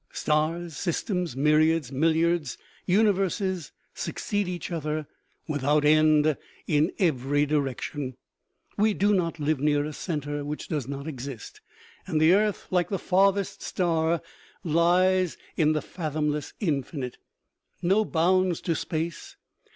Stars, 0.11 0.75
systems, 0.75 1.37
myriads, 1.37 1.91
milliards, 1.91 2.57
universes 2.87 3.71
succeed 3.93 4.47
each 4.47 4.71
other 4.71 5.05
without 5.47 5.85
end 5.85 6.35
in 6.65 6.91
every 6.97 7.45
direction. 7.45 8.17
We 8.79 8.95
do 8.95 9.13
not 9.13 9.37
live 9.39 9.59
near 9.59 9.85
a 9.85 9.93
center 9.93 10.43
which 10.43 10.67
does 10.67 10.87
not 10.87 11.05
exist, 11.07 11.61
and 12.07 12.19
the 12.19 12.33
earth, 12.33 12.65
like 12.71 12.89
the 12.89 12.97
farthest 12.97 13.61
star, 13.61 14.23
lies 14.63 15.37
in 15.55 15.73
the 15.73 15.83
fathom 15.83 16.29
less 16.31 16.53
infinite. 16.59 17.19
No 17.83 18.03
bounds 18.03 18.59
to 18.61 18.73
space. 18.75 19.35